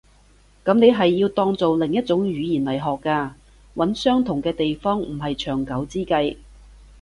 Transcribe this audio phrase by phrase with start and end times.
[0.65, 3.29] 噉你係要當做另一種語言來學嘅。
[3.75, 6.37] 揾相同嘅地方唔係長久之計